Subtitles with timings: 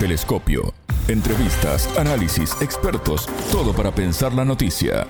[0.00, 0.72] Telescopio.
[1.08, 5.06] Entrevistas, análisis, expertos, todo para pensar la noticia.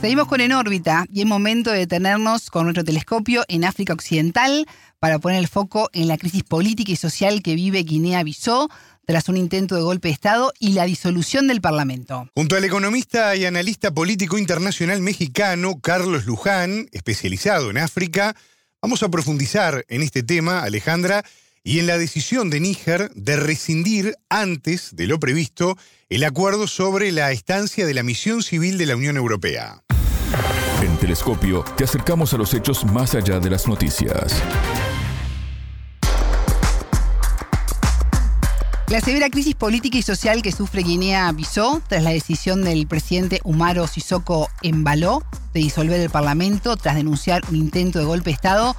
[0.00, 4.66] Seguimos con En órbita y es momento de detenernos con nuestro telescopio en África Occidental
[4.98, 8.68] para poner el foco en la crisis política y social que vive Guinea-Bissau
[9.04, 12.30] tras un intento de golpe de Estado y la disolución del Parlamento.
[12.34, 18.34] Junto al economista y analista político internacional mexicano Carlos Luján, especializado en África,
[18.80, 21.24] vamos a profundizar en este tema, Alejandra,
[21.66, 25.78] y en la decisión de Níger de rescindir antes de lo previsto
[26.10, 29.82] el acuerdo sobre la estancia de la misión civil de la Unión Europea.
[30.82, 34.42] En Telescopio te acercamos a los hechos más allá de las noticias.
[38.88, 43.86] La severa crisis política y social que sufre Guinea-Bissau tras la decisión del presidente Umaro
[43.86, 48.76] Sissoko Embalo de disolver el Parlamento tras denunciar un intento de golpe de Estado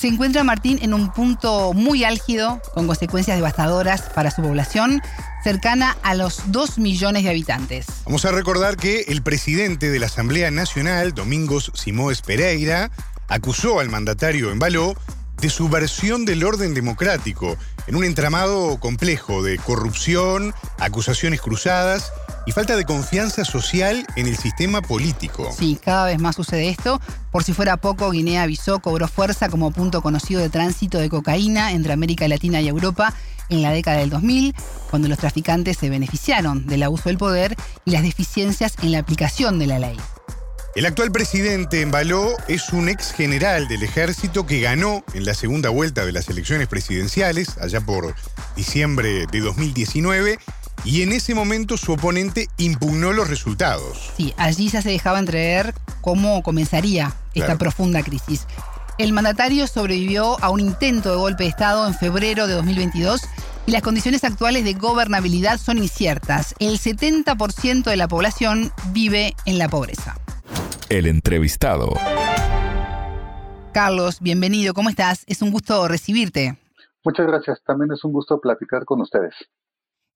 [0.00, 5.02] se encuentra Martín en un punto muy álgido, con consecuencias devastadoras para su población,
[5.44, 7.84] cercana a los 2 millones de habitantes.
[8.06, 12.90] Vamos a recordar que el presidente de la Asamblea Nacional, Domingos Simões Pereira,
[13.28, 14.94] acusó al mandatario Embaló
[15.38, 22.10] de subversión del orden democrático en un entramado complejo de corrupción, acusaciones cruzadas
[22.46, 25.50] y falta de confianza social en el sistema político.
[25.56, 27.00] Sí, cada vez más sucede esto.
[27.30, 31.92] Por si fuera poco, Guinea-Bissau cobró fuerza como punto conocido de tránsito de cocaína entre
[31.92, 33.14] América Latina y Europa
[33.48, 34.54] en la década del 2000,
[34.90, 39.58] cuando los traficantes se beneficiaron del abuso del poder y las deficiencias en la aplicación
[39.58, 39.96] de la ley.
[40.76, 45.68] El actual presidente Embaló es un ex general del ejército que ganó en la segunda
[45.68, 48.14] vuelta de las elecciones presidenciales, allá por
[48.54, 50.38] diciembre de 2019,
[50.84, 54.12] y en ese momento su oponente impugnó los resultados.
[54.16, 58.46] Sí, allí ya se dejaba entrever cómo comenzaría esta profunda crisis.
[58.98, 63.22] El mandatario sobrevivió a un intento de golpe de Estado en febrero de 2022
[63.66, 66.54] y las condiciones actuales de gobernabilidad son inciertas.
[66.58, 70.16] El 70% de la población vive en la pobreza.
[70.88, 71.94] El entrevistado.
[73.72, 75.24] Carlos, bienvenido, ¿cómo estás?
[75.26, 76.58] Es un gusto recibirte.
[77.04, 79.34] Muchas gracias, también es un gusto platicar con ustedes.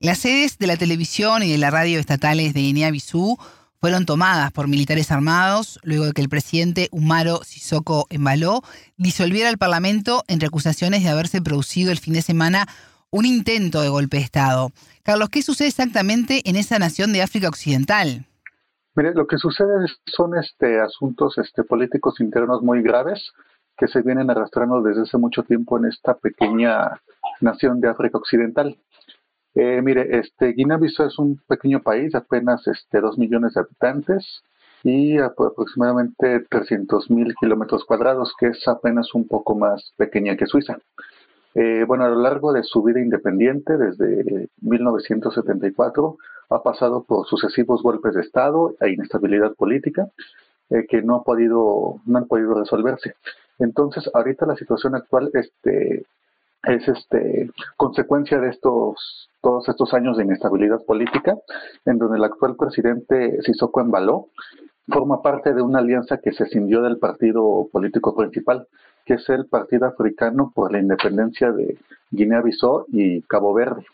[0.04, 3.38] Las sedes de la televisión y de la radio estatales de Guinea-Bissau
[3.80, 8.60] fueron tomadas por militares armados luego de que el presidente Umaro Sissoko Embaló
[8.98, 12.66] disolviera el Parlamento entre acusaciones de haberse producido el fin de semana
[13.08, 14.72] un intento de golpe de Estado.
[15.04, 18.26] Carlos, ¿qué sucede exactamente en esa nación de África Occidental?
[18.96, 23.32] Mire, lo que sucede son este, asuntos este, políticos internos muy graves
[23.78, 27.00] que se vienen arrastrando desde hace mucho tiempo en esta pequeña
[27.40, 28.76] nación de África Occidental.
[29.54, 34.42] Eh, mire, este, Guinea-Bissau es un pequeño país, apenas este, 2 millones de habitantes
[34.82, 40.78] y aproximadamente 300 mil kilómetros cuadrados, que es apenas un poco más pequeña que Suiza.
[41.54, 46.16] Eh, bueno, a lo largo de su vida independiente, desde 1974,
[46.50, 50.08] ha pasado por sucesivos golpes de Estado e inestabilidad política
[50.70, 53.14] eh, que no, ha podido, no han podido resolverse.
[53.58, 56.04] Entonces, ahorita la situación actual este,
[56.66, 61.36] es este, consecuencia de estos todos estos años de inestabilidad política,
[61.84, 64.28] en donde el actual presidente Sissoko Embaló
[64.88, 68.66] forma parte de una alianza que se cindió del partido político principal,
[69.04, 71.76] que es el Partido Africano por la Independencia de
[72.10, 73.84] Guinea-Bissau y Cabo Verde.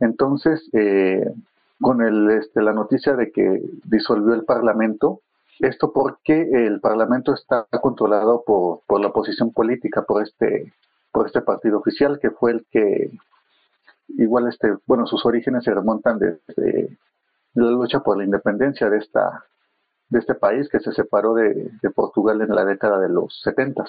[0.00, 1.32] Entonces, eh,
[1.80, 5.20] con el, este, la noticia de que disolvió el Parlamento,
[5.60, 10.72] esto porque el Parlamento está controlado por, por la oposición política, por este,
[11.18, 13.10] por este partido oficial, que fue el que
[14.18, 16.96] igual este, bueno, sus orígenes se remontan desde
[17.54, 19.44] la lucha por la independencia de esta
[20.10, 23.84] de este país que se separó de, Portugal en la década de los 70.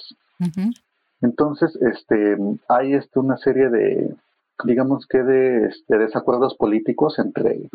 [1.22, 2.36] Entonces, este,
[2.68, 4.16] hay este, una serie de,
[4.64, 7.70] digamos que de, este, desacuerdos políticos entre,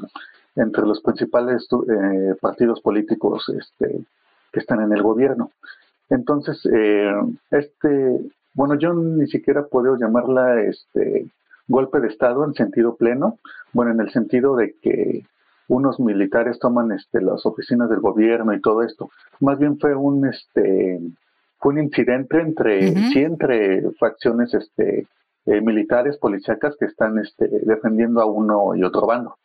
[0.57, 4.05] entre los principales eh, partidos políticos este,
[4.53, 5.53] que están en el gobierno.
[6.11, 7.15] Entonces, eh,
[7.53, 8.21] este,
[8.55, 11.27] bueno, yo ni siquiera puedo llamarla este,
[11.69, 13.39] golpe de Estado en sentido pleno,
[13.73, 15.25] bueno, en el sentido de que
[15.69, 19.11] unos militares toman este, las oficinas del gobierno y todo esto.
[19.41, 21.01] Más bien fue un este
[21.59, 25.07] fue un incidente entre sí entre facciones este
[25.47, 29.37] eh, militares policíacas que están este, defendiendo a uno y otro bando.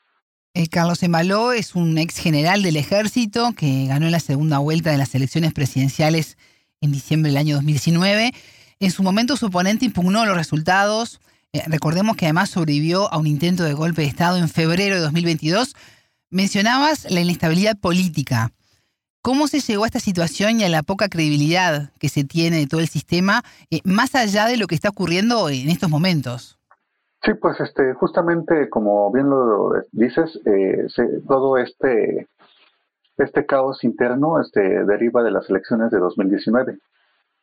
[0.53, 4.91] Eh, Carlos Emaló es un ex general del ejército que ganó en la segunda vuelta
[4.91, 6.38] de las elecciones presidenciales
[6.81, 8.31] en diciembre del año 2019.
[8.79, 11.19] En su momento su oponente impugnó los resultados
[11.51, 15.01] eh, recordemos que además sobrevivió a un intento de golpe de Estado en febrero de
[15.01, 15.75] 2022.
[16.29, 18.51] Mencionabas la inestabilidad política.
[19.23, 22.67] ¿Cómo se llegó a esta situación y a la poca credibilidad que se tiene de
[22.67, 23.41] todo el sistema,
[23.71, 26.59] eh, más allá de lo que está ocurriendo en estos momentos?
[27.23, 30.85] Sí, pues este, justamente como bien lo dices, eh,
[31.27, 32.27] todo este
[33.17, 36.77] este caos interno este, deriva de las elecciones de 2019,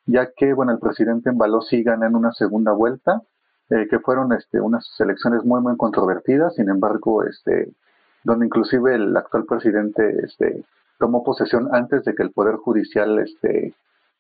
[0.06, 3.22] ya que bueno el presidente Embaló sí gana en una segunda vuelta,
[3.70, 7.72] eh, que fueron este, unas elecciones muy muy controvertidas, sin embargo, este,
[8.24, 10.64] donde inclusive el actual presidente este,
[10.98, 13.74] tomó posesión antes de que el poder judicial este,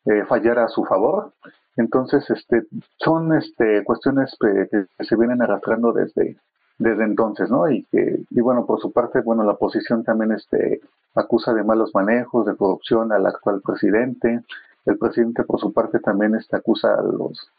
[0.06, 1.32] eh, fallara a su favor.
[1.76, 2.64] Entonces, este,
[2.98, 6.36] son este, cuestiones que, se vienen arrastrando desde,
[6.78, 7.70] desde entonces, ¿no?
[7.70, 10.80] Y que, y bueno, por su parte, bueno, la oposición también este,
[11.14, 14.40] acusa de malos manejos, de corrupción al actual presidente.
[14.86, 17.50] El presidente, por su parte, también este, acusa a los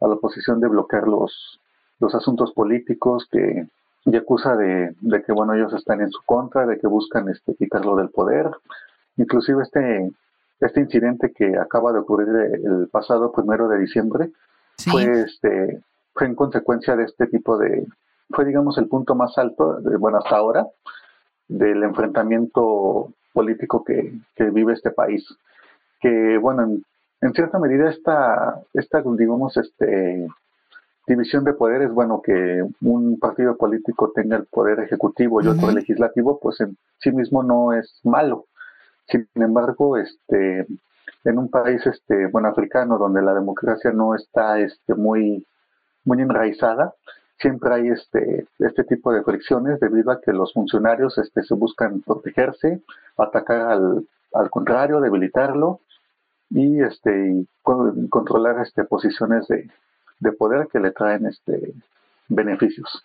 [0.00, 1.58] a la oposición de bloquear los,
[2.00, 3.66] los asuntos políticos que
[4.04, 7.56] y acusa de, de, que bueno ellos están en su contra, de que buscan este
[7.56, 8.50] quitarlo del poder.
[9.16, 10.12] Inclusive este
[10.60, 14.30] este incidente que acaba de ocurrir el pasado primero de diciembre
[14.78, 15.82] fue este
[16.14, 17.86] fue en consecuencia de este tipo de
[18.30, 20.66] fue digamos el punto más alto de, bueno hasta ahora
[21.48, 24.12] del enfrentamiento político que,
[24.50, 25.24] vive este país.
[26.00, 26.78] Que, bueno,
[27.20, 30.28] en, cierta medida esta, esta, digamos, este,
[31.06, 36.38] división de poderes, bueno, que un partido político tenga el poder ejecutivo y otro legislativo,
[36.40, 38.46] pues en sí mismo no es malo.
[39.08, 40.66] Sin embargo, este,
[41.24, 45.46] en un país, este, bueno, africano, donde la democracia no está, este, muy,
[46.04, 46.94] muy enraizada,
[47.38, 52.00] siempre hay este, este tipo de fricciones debido a que los funcionarios este, se buscan
[52.00, 52.80] protegerse,
[53.16, 55.80] atacar al, al contrario, debilitarlo
[56.50, 59.68] y este controlar este posiciones de,
[60.20, 61.74] de, poder que le traen este
[62.28, 63.04] beneficios.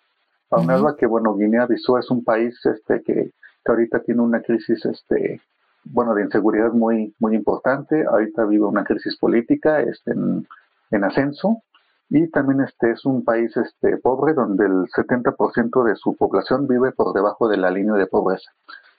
[0.49, 3.31] Aunado a que bueno Guinea-Bissau es un país este que,
[3.65, 5.41] que, ahorita tiene una crisis este
[5.83, 10.47] bueno de inseguridad muy muy importante, ahorita vive una crisis política este en,
[10.91, 11.61] en ascenso
[12.09, 16.91] y también este es un país este pobre donde el 70% de su población vive
[16.91, 18.51] por debajo de la línea de pobreza.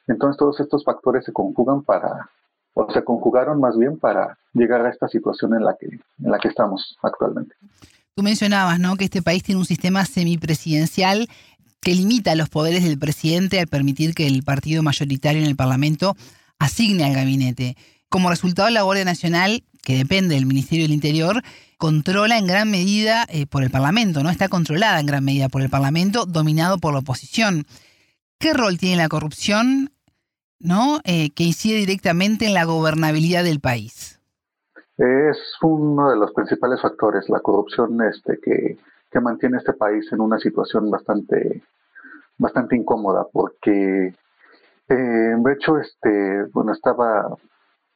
[0.08, 2.30] Entonces todos estos factores se conjugan para
[2.74, 6.38] o se conjugaron más bien para llegar a esta situación en la que en la
[6.38, 7.54] que estamos actualmente.
[8.14, 8.96] Tú mencionabas, ¿no?
[8.96, 11.28] que este país tiene un sistema semipresidencial
[11.80, 16.14] que limita los poderes del presidente al permitir que el partido mayoritario en el Parlamento
[16.58, 17.76] asigne al gabinete.
[18.08, 21.42] Como resultado, la Guardia Nacional, que depende del Ministerio del Interior,
[21.78, 24.30] controla en gran medida eh, por el Parlamento, ¿no?
[24.30, 27.66] Está controlada en gran medida por el Parlamento, dominado por la oposición.
[28.38, 29.90] ¿Qué rol tiene la corrupción,
[30.62, 31.00] ¿no?
[31.04, 34.20] Eh, que incide directamente en la gobernabilidad del país?
[34.96, 38.78] Es uno de los principales factores, la corrupción este, que,
[39.10, 41.62] que mantiene este país en una situación bastante,
[42.38, 44.14] bastante incómoda, porque
[44.88, 47.36] eh, de hecho, este, bueno, estaba,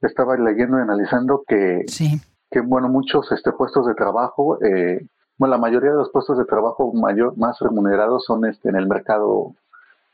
[0.01, 2.21] estaba leyendo y analizando que sí
[2.51, 5.07] que bueno, muchos este, puestos de trabajo, eh,
[5.39, 8.87] bueno, la mayoría de los puestos de trabajo mayor, más remunerados son este, en el
[8.87, 9.55] mercado,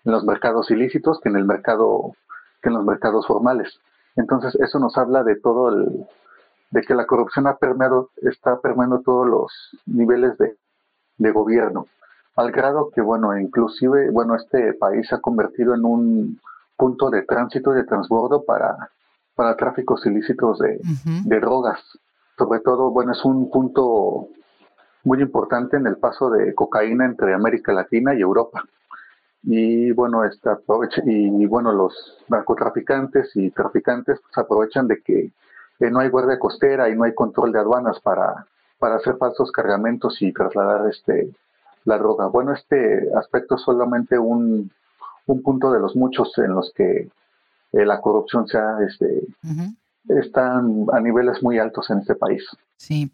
[0.05, 2.15] en los mercados ilícitos que en el mercado,
[2.63, 3.81] que en los mercados formales.
[4.17, 6.07] Entonces, eso nos habla de todo el,
[6.71, 9.53] de que la corrupción ha permeado, está permeando todos los
[9.87, 10.57] niveles de,
[11.19, 11.87] de gobierno,
[12.37, 16.41] al grado que, bueno, inclusive, bueno, este país se ha convertido en un
[16.77, 18.91] punto de tránsito y de transbordo para,
[19.35, 20.81] para tráficos ilícitos de,
[21.25, 21.81] de drogas
[22.43, 24.29] sobre todo, bueno, es un punto
[25.05, 28.65] muy importante en el paso de cocaína entre América Latina y Europa.
[29.43, 30.59] Y bueno, esta
[31.05, 35.33] y, bueno, los narcotraficantes y traficantes pues, aprovechan de que
[35.81, 38.47] eh, no hay guardia costera y no hay control de aduanas para,
[38.79, 41.33] para hacer falsos cargamentos y trasladar este
[41.85, 42.29] la droga.
[42.29, 44.71] Bueno, este aspecto es solamente un,
[45.27, 47.11] un punto de los muchos en los que
[47.73, 49.23] eh, la corrupción se ha este,
[50.09, 52.45] están a niveles muy altos en este país.
[52.77, 53.11] Sí.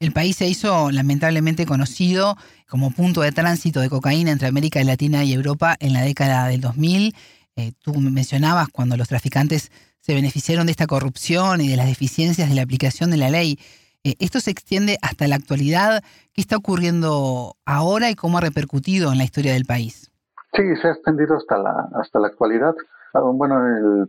[0.00, 2.36] El país se hizo lamentablemente conocido
[2.68, 6.60] como punto de tránsito de cocaína entre América Latina y Europa en la década del
[6.60, 7.16] 2000.
[7.56, 12.48] Eh, tú mencionabas cuando los traficantes se beneficiaron de esta corrupción y de las deficiencias
[12.48, 13.58] de la aplicación de la ley.
[14.04, 16.04] Eh, esto se extiende hasta la actualidad.
[16.32, 20.12] ¿Qué está ocurriendo ahora y cómo ha repercutido en la historia del país?
[20.52, 22.76] Sí, se ha extendido hasta la, hasta la actualidad.
[23.14, 24.08] Ah, bueno, el,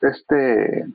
[0.00, 0.86] este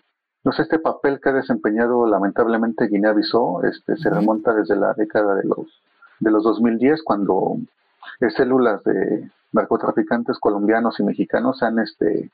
[0.44, 5.36] no sé, este papel que ha desempeñado lamentablemente Guinea-Bissau este, se remonta desde la década
[5.36, 5.82] de los,
[6.20, 7.58] de los 2010, cuando
[8.36, 12.30] células de narcotraficantes colombianos y mexicanos han, este,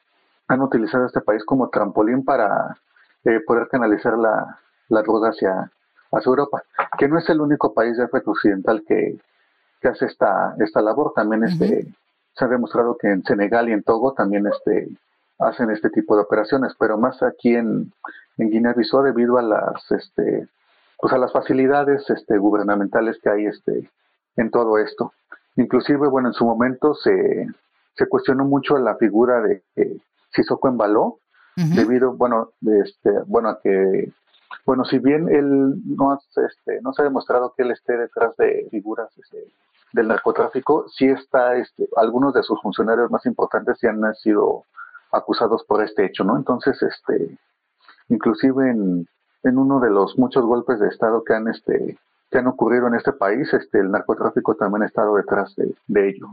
[0.48, 2.78] han utilizado este país como trampolín para
[3.26, 4.60] eh, poder canalizar la,
[4.90, 5.72] la droga hacia,
[6.12, 6.64] hacia Europa,
[6.98, 9.20] que no es el único país de África Occidental que,
[9.82, 11.14] que hace esta, esta labor.
[11.16, 11.88] También este,
[12.34, 14.90] se ha demostrado que en Senegal y en Togo también este,
[15.40, 17.92] hacen este tipo de operaciones, pero más aquí en,
[18.38, 20.48] en Guinea-Bissau debido a las este
[21.00, 23.90] pues a las facilidades este gubernamentales que hay este
[24.36, 25.14] en todo esto.
[25.56, 27.48] Inclusive, bueno, en su momento se,
[27.96, 29.98] se cuestionó mucho la figura de eh,
[30.32, 31.20] Sissoko Embaló,
[31.56, 34.14] debido, bueno, este, bueno, a que,
[34.64, 38.68] bueno, si bien él no, este, no se ha demostrado que él esté detrás de
[38.70, 39.44] figuras este,
[39.92, 44.66] del narcotráfico, sí está, este, algunos de sus funcionarios más importantes sí han sido
[45.12, 46.38] acusados por este hecho, ¿no?
[46.38, 47.38] Entonces, este,
[48.10, 49.08] inclusive en,
[49.44, 51.98] en uno de los muchos golpes de Estado que han, este,
[52.30, 56.10] que han ocurrido en este país, este, el narcotráfico también ha estado detrás de, de
[56.10, 56.28] ello.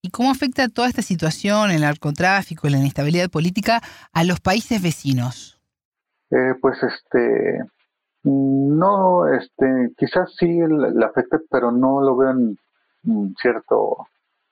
[0.00, 3.80] ¿Y cómo afecta toda esta situación, el narcotráfico, la inestabilidad política,
[4.12, 5.60] a los países vecinos?
[6.30, 7.64] Eh, pues este,
[8.22, 12.58] no, este, quizás sí le afecte, pero no lo veo en
[13.40, 14.06] cierto,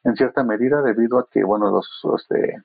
[0.05, 1.88] en cierta medida debido a que, bueno, los,
[2.19, 2.62] este,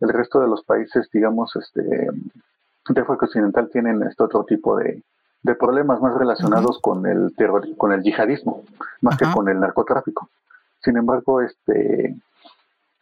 [0.00, 5.02] el resto de los países, digamos, este, de África Occidental tienen este otro tipo de,
[5.42, 8.64] de problemas más relacionados con el terror, con el yihadismo,
[9.00, 10.28] más que con el narcotráfico.
[10.82, 12.16] Sin embargo, este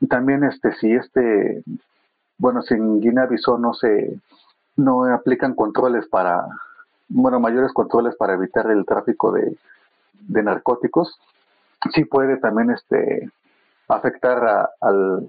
[0.08, 1.62] también este si este
[2.38, 4.18] bueno, si en Guinea-Bissau no se
[4.76, 6.46] no aplican controles para
[7.08, 9.56] bueno, mayores controles para evitar el tráfico de,
[10.12, 11.18] de narcóticos,
[11.94, 13.30] sí puede también este
[13.88, 14.70] afectar a,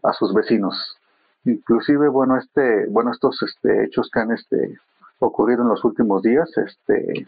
[0.04, 0.98] a sus vecinos.
[1.46, 4.78] Inclusive, bueno, este, bueno, estos este, hechos que han este,
[5.20, 7.28] ocurrido en los últimos días, este,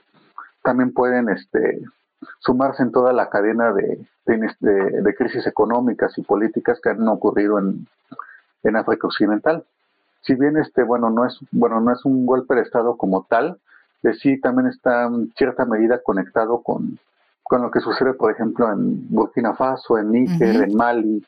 [0.63, 1.81] también pueden este,
[2.39, 7.87] sumarse en toda la cadena de, de, crisis económicas y políticas que han ocurrido en,
[8.63, 9.63] en África Occidental.
[10.21, 13.59] Si bien este, bueno, no es, bueno, no es un golpe de Estado como tal,
[14.01, 16.99] de sí también está en cierta medida conectado con,
[17.43, 21.25] con lo que sucede, por ejemplo, en Burkina Faso, en Níger, en Mali,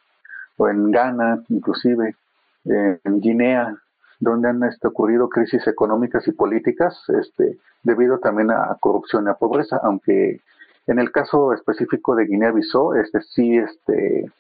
[0.58, 2.16] o en Ghana, inclusive, eh,
[2.66, 3.76] en Guinea,
[4.20, 9.34] donde han este, ocurrido crisis económicas y políticas, este, debido también a corrupción y a
[9.34, 10.42] pobreza, aunque
[10.88, 14.32] en el caso específico de Guinea-Bissau, este sí, este,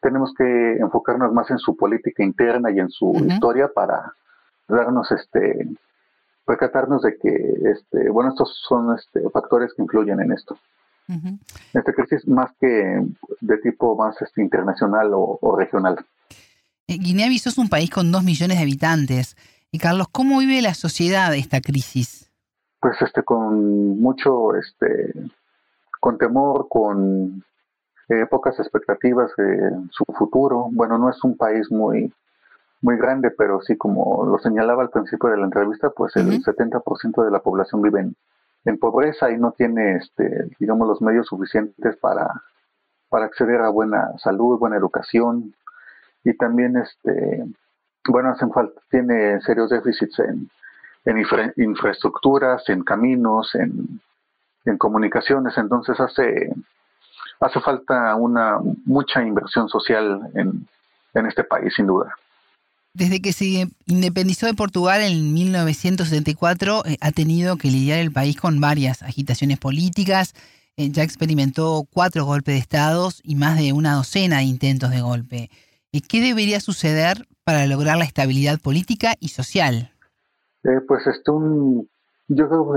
[0.00, 4.12] tenemos que enfocarnos más en su política interna y en su historia para
[4.68, 5.68] darnos, este,
[6.44, 10.58] percatarnos de que, este, bueno, estos son este, factores que influyen en esto.
[11.74, 13.02] Esta crisis más que
[13.40, 15.96] de tipo más este, internacional o, regional.
[16.86, 19.36] Eh, Guinea-Bissau es un país con dos millones de habitantes.
[19.70, 22.30] Y Carlos, ¿cómo vive la sociedad esta crisis?
[22.80, 25.14] Pues este, con mucho este,
[25.98, 27.42] con temor, con
[28.10, 30.68] eh, pocas expectativas de su futuro.
[30.70, 32.12] Bueno, no es un país muy,
[32.82, 37.24] muy grande, pero sí, como lo señalaba al principio de la entrevista, pues el 70%
[37.24, 38.12] de la población vive
[38.66, 42.42] en, pobreza y no tiene, este, digamos, los medios suficientes para,
[43.08, 45.54] para acceder a buena salud, buena educación
[46.24, 47.44] y también, este,
[48.08, 50.50] bueno, hacen falta, tiene serios déficits en,
[51.04, 51.26] en
[51.56, 54.00] infraestructuras, en caminos, en
[54.64, 56.52] en comunicaciones, entonces hace,
[57.40, 60.66] hace falta una mucha inversión social en,
[61.14, 62.14] en este país, sin duda.
[62.94, 68.36] Desde que se independizó de Portugal en 1974, eh, ha tenido que lidiar el país
[68.36, 70.34] con varias agitaciones políticas.
[70.76, 75.00] Eh, ya experimentó cuatro golpes de Estado y más de una docena de intentos de
[75.00, 75.50] golpe.
[75.94, 79.92] Eh, ¿Qué debería suceder para lograr la estabilidad política y social?
[80.88, 81.88] pues esto un,
[82.26, 82.72] yo creo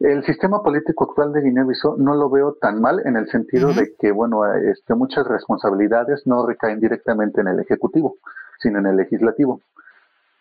[0.00, 3.72] que el sistema político actual de Guinea-Bissau no lo veo tan mal en el sentido
[3.72, 8.16] de que, bueno, este, muchas responsabilidades no recaen directamente en el Ejecutivo,
[8.58, 9.60] sino en el Legislativo.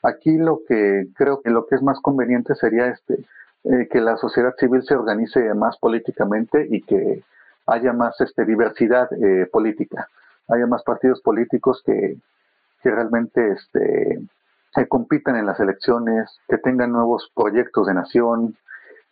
[0.01, 3.23] Aquí lo que creo que lo que es más conveniente sería este
[3.65, 7.23] eh, que la sociedad civil se organice más políticamente y que
[7.67, 10.09] haya más este, diversidad eh, política,
[10.49, 12.17] haya más partidos políticos que,
[12.81, 14.19] que realmente este,
[14.87, 18.55] compitan en las elecciones, que tengan nuevos proyectos de nación,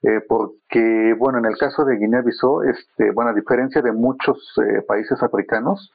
[0.04, 4.82] eh, porque, bueno, en el caso de Guinea-Bissau, este, bueno, a diferencia de muchos eh,
[4.82, 5.94] países africanos,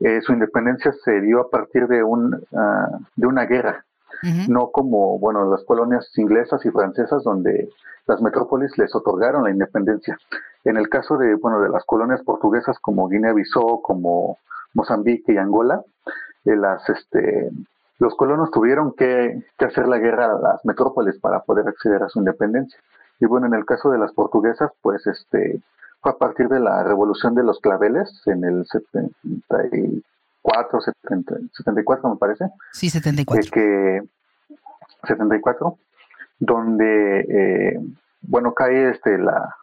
[0.00, 3.84] eh, su independencia se dio a partir de, un, uh, de una guerra,
[4.22, 7.68] no como, bueno, las colonias inglesas y francesas donde
[8.06, 10.18] las metrópolis les otorgaron la independencia.
[10.64, 14.38] En el caso de, bueno, de las colonias portuguesas como Guinea-Bissau, como
[14.74, 15.82] Mozambique y Angola,
[16.44, 17.50] las, este,
[17.98, 22.08] los colonos tuvieron que, que hacer la guerra a las metrópolis para poder acceder a
[22.08, 22.78] su independencia.
[23.20, 25.62] Y bueno, en el caso de las portuguesas, pues este
[26.00, 28.66] fue a partir de la revolución de los claveles en el
[30.42, 30.80] 74,
[31.52, 32.46] 74 me parece.
[32.72, 33.44] Sí, 74.
[33.44, 34.02] Eh, que
[35.06, 35.78] 74,
[36.38, 37.80] donde eh,
[38.22, 39.56] bueno cae este la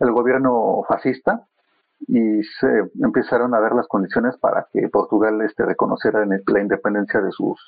[0.00, 1.44] el gobierno fascista
[2.06, 7.32] y se empezaron a dar las condiciones para que Portugal este reconociera la independencia de
[7.32, 7.58] sus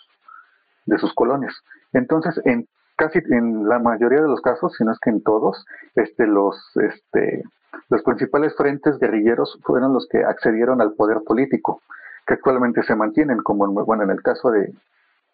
[0.87, 1.55] de sus colonias.
[1.93, 2.67] Entonces, en
[3.01, 5.65] casi en la mayoría de los casos, si no es que en todos,
[5.95, 7.43] este, los, este,
[7.89, 11.81] los principales frentes guerrilleros fueron los que accedieron al poder político,
[12.31, 14.73] que actualmente se mantienen, como bueno, en el caso de,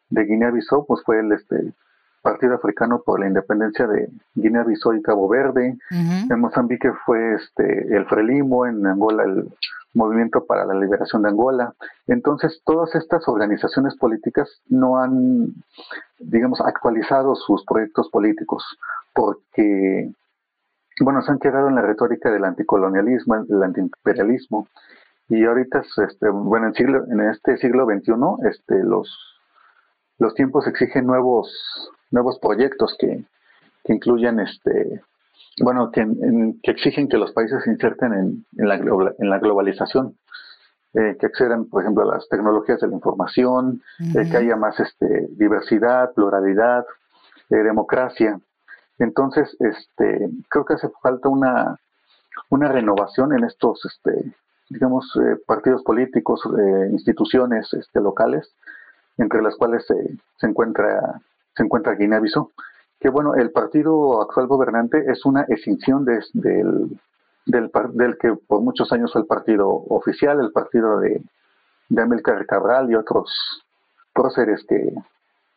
[0.09, 1.75] de Guinea-Bissau, pues fue el este,
[2.23, 5.77] Partido Africano por la Independencia de Guinea-Bissau y Cabo Verde.
[5.91, 9.47] En Mozambique fue este, el Frelimo, en Angola el
[9.93, 11.75] Movimiento para la Liberación de Angola.
[12.07, 15.53] Entonces, todas estas organizaciones políticas no han,
[16.19, 18.65] digamos, actualizado sus proyectos políticos
[19.15, 20.11] porque,
[21.01, 24.67] bueno, se han quedado en la retórica del anticolonialismo, el antiimperialismo.
[25.29, 29.11] Y ahorita, este, bueno, en, siglo, en este siglo XXI, este, los,
[30.19, 33.25] los tiempos exigen nuevos nuevos proyectos que,
[33.85, 35.03] que incluyan este
[35.61, 36.07] bueno que,
[36.63, 40.17] que, exigen que los países se inserten en, en, la, en la globalización
[40.95, 43.83] eh, que accedan por ejemplo a las tecnologías de la información
[44.15, 46.85] eh, que haya más este diversidad pluralidad
[47.51, 48.41] eh, democracia.
[48.99, 51.77] Entonces este creo que hace falta una
[52.51, 54.35] una renovación en estos este
[54.69, 55.13] digamos
[55.47, 56.41] partidos políticos
[56.91, 58.53] instituciones este locales
[59.19, 59.95] entre las cuales se,
[60.37, 61.21] se encuentra
[61.57, 62.53] se encuentra Guinea-Bissau.
[63.01, 66.23] Que bueno, el partido actual gobernante es una extinción del,
[67.45, 71.23] del, que por muchos años fue el partido oficial, el partido de,
[71.89, 73.31] de Amílcar Cabral y otros
[74.15, 74.93] próceres que,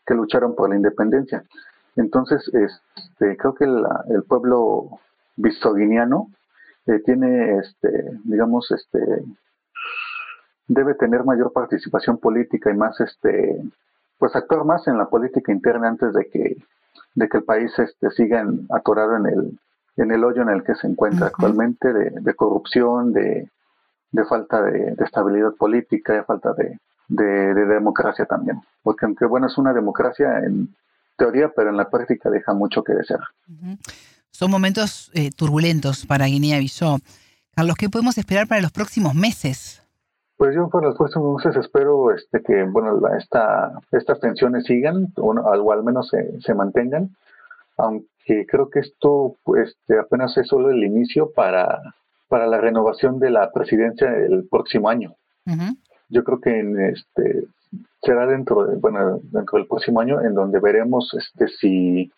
[0.05, 1.43] que lucharon por la independencia.
[1.95, 4.99] Entonces, este, creo que el pueblo
[5.37, 6.27] bisoguiniano
[6.89, 8.99] eh, tiene, este, digamos, este,
[10.67, 13.61] debe tener mayor participación política y más, este,
[14.17, 16.57] pues actuar más en la política interna antes de que
[17.15, 19.59] de que el país este siga atorado en el
[19.97, 23.49] en el hoyo en el que se encuentra actualmente de, corrupción de,
[24.29, 26.77] falta de, estabilidad política de falta de,
[27.09, 28.61] democracia también.
[28.81, 30.73] Porque aunque bueno es una democracia en
[31.17, 33.19] teoría pero en la práctica deja mucho que desear
[34.31, 36.99] son momentos eh, turbulentos para Guinea-Bissau
[37.55, 39.79] Carlos qué podemos esperar para los próximos meses
[40.39, 45.31] pues yo para los próximos meses espero este, que bueno esta, estas tensiones sigan o,
[45.31, 47.09] o al menos se, se, mantengan,
[47.75, 51.93] aunque creo que esto este, apenas es solo el inicio para,
[52.29, 55.13] para la renovación de la presidencia el próximo año.
[56.07, 57.43] Yo creo que en este
[58.01, 62.13] será dentro de, bueno dentro del próximo año en donde veremos este si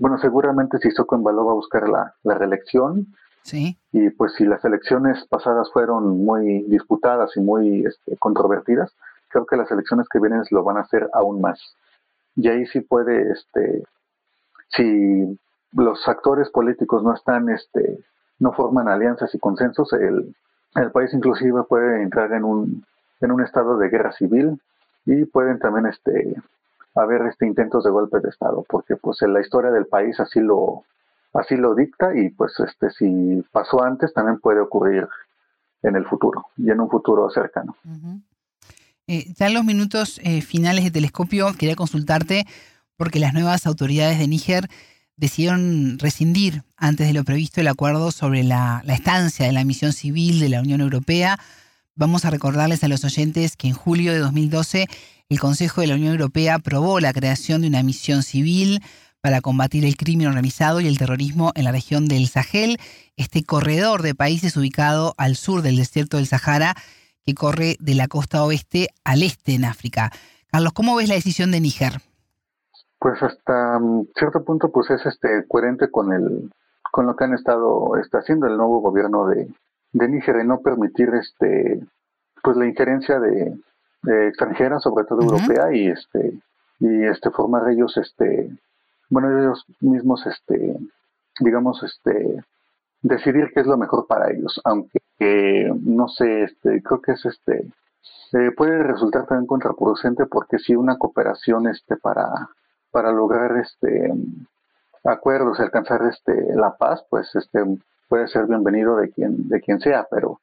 [0.00, 3.06] bueno seguramente si Baló va a buscar la, la reelección
[3.42, 3.78] Sí.
[3.92, 8.92] Y pues si las elecciones pasadas fueron muy disputadas y muy este, controvertidas,
[9.28, 11.58] creo que las elecciones que vienen lo van a hacer aún más.
[12.36, 13.84] Y ahí sí puede, este,
[14.68, 15.38] si
[15.72, 17.98] los actores políticos no están, este,
[18.38, 20.34] no forman alianzas y consensos, el,
[20.76, 22.84] el país inclusive puede entrar en un,
[23.20, 24.60] en un estado de guerra civil
[25.06, 26.36] y pueden también, este,
[27.02, 30.40] haber este intentos de golpe de estado, porque pues en la historia del país así
[30.40, 30.84] lo,
[31.32, 35.08] así lo dicta y pues este si pasó antes también puede ocurrir
[35.82, 37.76] en el futuro y en un futuro cercano.
[39.06, 42.46] Eh, ya en los minutos eh, finales de Telescopio quería consultarte
[42.96, 44.68] porque las nuevas autoridades de Níger
[45.16, 49.92] decidieron rescindir antes de lo previsto el acuerdo sobre la, la estancia de la misión
[49.92, 51.38] civil de la Unión Europea.
[51.96, 54.86] Vamos a recordarles a los oyentes que en julio de 2012
[55.28, 58.80] el Consejo de la Unión Europea aprobó la creación de una misión civil
[59.20, 62.78] para combatir el crimen organizado y el terrorismo en la región del Sahel,
[63.16, 66.74] este corredor de países ubicado al sur del desierto del Sahara
[67.26, 70.10] que corre de la costa oeste al este en África.
[70.50, 72.00] Carlos, ¿cómo ves la decisión de Níger?
[72.98, 76.50] Pues hasta mm, cierto punto pues es este coherente con el
[76.90, 79.48] con lo que han estado está haciendo el nuevo gobierno de,
[79.92, 81.80] de Níger de no permitir este
[82.42, 83.54] pues la injerencia de,
[84.28, 86.40] extranjeras, sobre todo europea y este
[86.78, 88.50] y este formar ellos este
[89.10, 90.76] bueno, ellos mismos, este,
[91.40, 92.44] digamos, este,
[93.02, 95.00] decidir qué es lo mejor para ellos, aunque
[95.82, 97.66] no sé, este, creo que es este,
[98.32, 102.50] eh, puede resultar también contraproducente porque si una cooperación, este, para,
[102.92, 104.14] para lograr, este,
[105.04, 107.64] acuerdos, alcanzar, este, la paz, pues, este,
[108.10, 110.40] puede ser bienvenido de quien, de quien sea, pero,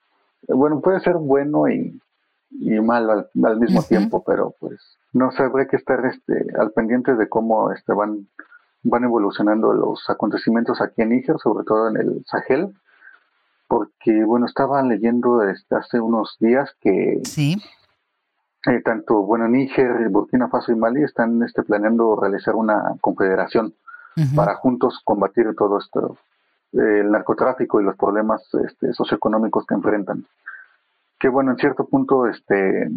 [0.48, 2.02] bueno, puede ser bueno y,
[2.50, 4.80] y malo al, mismo tiempo, pero pues
[5.14, 8.28] no sé, habría que estar este, al pendiente de cómo este, van
[8.84, 12.74] van evolucionando los acontecimientos aquí en Níger, sobre todo en el Sahel,
[13.68, 17.58] porque, bueno, estaba leyendo desde hace unos días que sí.
[18.66, 23.74] Eh, tanto, bueno, Níger, Burkina Faso y Mali están este, planeando realizar una confederación
[24.36, 26.18] para juntos combatir todo esto,
[26.74, 30.26] el narcotráfico y los problemas este, socioeconómicos que enfrentan.
[31.20, 32.90] Que, bueno, en cierto punto, este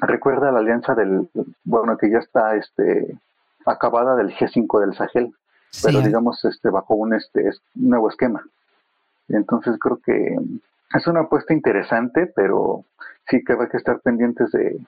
[0.00, 1.28] recuerda la alianza del,
[1.64, 3.18] bueno, que ya está este
[3.66, 5.34] acabada del G5 del Sahel,
[5.82, 8.42] pero digamos este bajo un este nuevo esquema.
[9.28, 10.36] Entonces creo que
[10.94, 12.84] es una apuesta interesante, pero
[13.28, 14.84] sí que hay que estar pendientes de,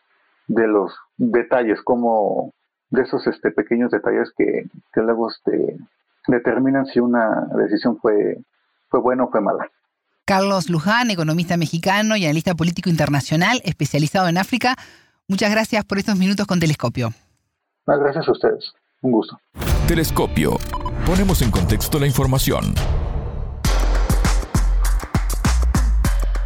[0.49, 2.53] de los detalles, como
[2.91, 5.79] de esos este, pequeños detalles que, que luego este,
[6.27, 8.39] determinan si una decisión fue,
[8.89, 9.69] fue buena o fue mala.
[10.25, 14.77] Carlos Luján, economista mexicano y analista político internacional especializado en África,
[15.27, 17.13] muchas gracias por estos minutos con Telescopio.
[17.87, 18.73] Gracias a ustedes.
[19.01, 19.41] Un gusto.
[19.89, 20.59] Telescopio.
[21.05, 22.75] Ponemos en contexto la información.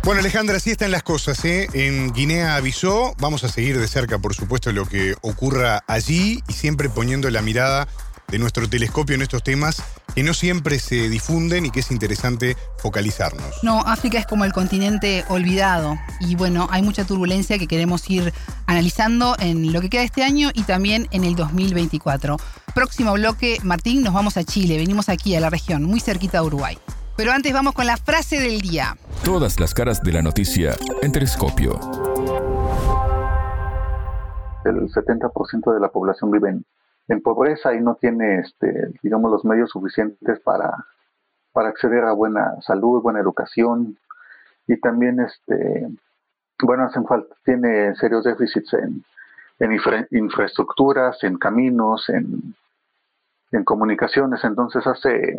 [0.06, 1.44] Bueno, Alejandra, así están las cosas.
[1.44, 1.68] ¿eh?
[1.74, 6.52] En Guinea avisó, vamos a seguir de cerca, por supuesto, lo que ocurra allí y
[6.52, 7.88] siempre poniendo la mirada
[8.28, 9.82] de nuestro telescopio en estos temas
[10.14, 13.62] que no siempre se difunden y que es interesante focalizarnos.
[13.62, 18.32] No, África es como el continente olvidado y bueno, hay mucha turbulencia que queremos ir
[18.66, 22.36] analizando en lo que queda este año y también en el 2024.
[22.74, 26.46] Próximo bloque, Martín, nos vamos a Chile, venimos aquí a la región, muy cerquita de
[26.46, 26.78] Uruguay.
[27.16, 28.96] Pero antes vamos con la frase del día.
[29.24, 31.80] Todas las caras de la noticia en Telescopio.
[34.64, 36.66] El 70% de la población vive en,
[37.22, 40.86] pobreza y no tiene, este, digamos, los medios suficientes para,
[41.52, 43.96] para acceder a buena salud, buena educación
[44.66, 45.88] y también, este,
[46.60, 49.04] bueno, hacen falta, tiene serios déficits en,
[49.58, 52.54] en infraestructuras, en caminos, en,
[53.52, 55.38] en comunicaciones, entonces hace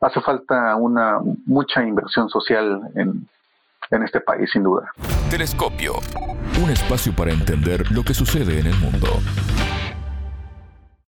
[0.00, 3.28] hace falta una mucha inversión social en,
[3.90, 4.90] en este país, sin duda.
[5.30, 5.94] Telescopio,
[6.62, 9.08] un espacio para entender lo que sucede en el mundo.